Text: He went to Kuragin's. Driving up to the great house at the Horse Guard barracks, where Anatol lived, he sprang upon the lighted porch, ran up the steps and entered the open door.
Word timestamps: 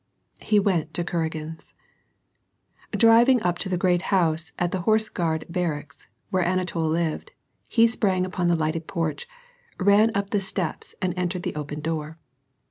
He 0.39 0.59
went 0.59 0.95
to 0.95 1.03
Kuragin's. 1.03 1.75
Driving 2.91 3.39
up 3.43 3.59
to 3.59 3.69
the 3.69 3.77
great 3.77 4.01
house 4.09 4.51
at 4.57 4.71
the 4.71 4.79
Horse 4.81 5.09
Guard 5.09 5.45
barracks, 5.47 6.07
where 6.31 6.43
Anatol 6.43 6.89
lived, 6.89 7.29
he 7.67 7.85
sprang 7.85 8.25
upon 8.25 8.47
the 8.47 8.55
lighted 8.55 8.87
porch, 8.87 9.27
ran 9.79 10.09
up 10.15 10.31
the 10.31 10.41
steps 10.41 10.95
and 11.03 11.13
entered 11.15 11.43
the 11.43 11.53
open 11.53 11.81
door. 11.81 12.17